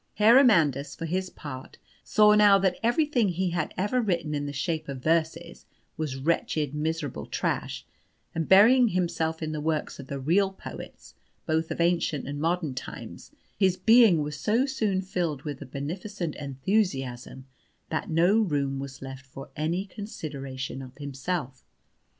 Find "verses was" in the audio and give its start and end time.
5.03-6.15